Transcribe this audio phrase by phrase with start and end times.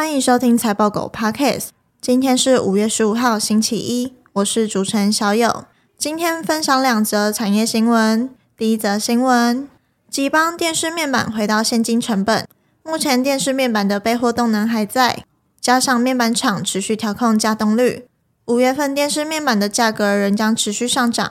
[0.00, 1.66] 欢迎收听财报狗 Podcast。
[2.00, 5.66] 今天是五月十五号，星期一，我是主持人小友。
[5.98, 8.30] 今天分享两则产业新闻。
[8.56, 9.68] 第一则新闻：
[10.08, 12.48] 集邦电视面板回到现金成本。
[12.82, 15.24] 目前电视面板的备货动能还在，
[15.60, 18.06] 加上面板厂持续调控加动率，
[18.46, 21.30] 五月份电视面板的价格仍将持续上涨。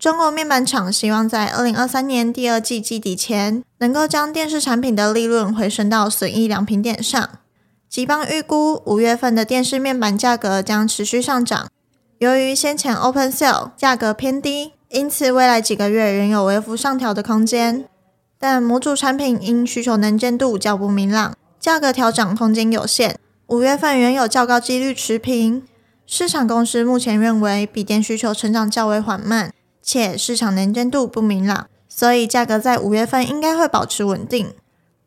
[0.00, 7.30] 中国面板厂希望在二零二三年第二季季底前，能够将电视产品的利润回升到损益两平点上。
[7.94, 11.68] 集邦预估五月份的电视面板价格将持续上涨。
[12.18, 17.84] 由于先前 Open Sale 价格偏低，因此未来几个月仍有微幅上调的空间。
[18.36, 23.16] 但模组产品因需求能见度较不明朗，价格调整空间有限。
[23.46, 25.62] 五月份仍有较高几率持平。
[26.04, 29.52] 市场公司目前认为，笔电需求成长较为缓慢。
[29.80, 34.52] 且市场能见度不明朗，所以价格在五月份应该会保持稳定。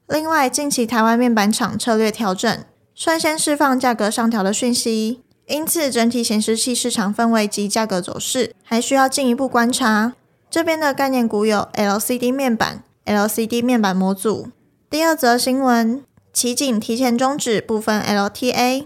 [0.07, 2.63] 另外，近期台湾面板厂策略调整，
[2.99, 10.15] 率先释放价格上调的讯息，因此整体显示器市场氛围及价格走势还需要进一步观察。
[10.49, 14.47] 这边的概念股有 LCD 面板、LCD 面板模组。
[14.89, 18.85] 第二则新闻，奇景提前终止部分 LTA。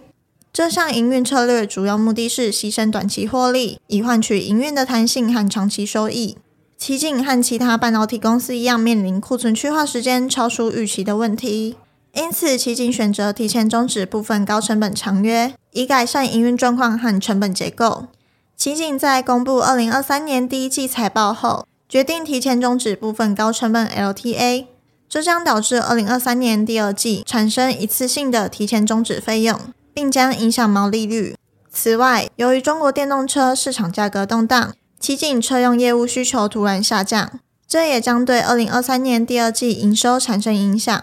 [0.52, 6.38] 这项营运策略主要目的是牺牲短期获利，以换取营运的弹性和长期收益。
[6.78, 11.78] 奇景和其他半导体公司一样，面临库存去化时间超出预期的问题，
[12.14, 18.08] 因此奇景选择提前终止部分高成本长约，以改善营运状况和成本结构。
[18.56, 24.68] 奇景在公布二零二三年第一季财报后，决定提前终止部分高成本 LTA，
[25.10, 29.60] 这将导致二零二三年第二季产生一次性的提前终止费用。
[29.94, 31.36] 并将影响毛利率。
[31.70, 41.02] 此外，由于中国电动车市场价格动荡，奇景车用业务需求突然下降，这也将对二零二三年第二季营收产生影响。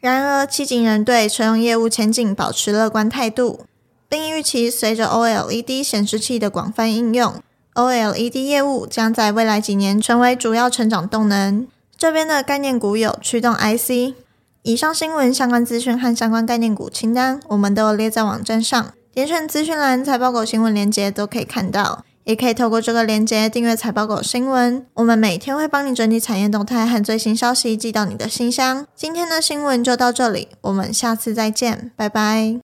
[0.00, 3.60] 然而，奇景仍对车用业务前景保持乐观态度，
[4.08, 7.34] 并预期随着 OLED 显示器的广泛应用
[7.74, 11.66] ，OLED 业务将在未来几年成为主要成长动能。
[11.98, 14.14] 这边的概念股有驱动 IC。
[14.62, 24.86] 以上新闻相关资讯和相关概念股清单，我们都有列在网站上，点选资讯栏财报狗新闻链接都可以看到，也可以透过这个链接订阅财报狗新闻。
[24.94, 28.86] 我们每天会帮你整理产业动态和最新消息，寄到你的信箱。
[28.94, 32.69] 今天的新闻就到这里，我们下次再见，拜拜。